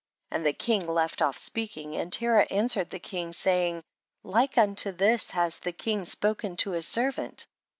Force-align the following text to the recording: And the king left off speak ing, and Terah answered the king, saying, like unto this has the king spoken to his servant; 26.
And 0.31 0.43
the 0.43 0.53
king 0.53 0.87
left 0.87 1.21
off 1.21 1.37
speak 1.37 1.77
ing, 1.77 1.95
and 1.95 2.11
Terah 2.11 2.47
answered 2.49 2.89
the 2.89 2.97
king, 2.97 3.31
saying, 3.33 3.83
like 4.23 4.57
unto 4.57 4.91
this 4.91 5.29
has 5.29 5.59
the 5.59 5.73
king 5.73 6.05
spoken 6.05 6.57
to 6.57 6.71
his 6.71 6.87
servant; 6.87 7.45
26. 7.45 7.47